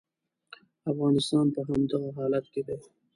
[0.91, 2.77] افغانستان په همدغه حالت کې دی.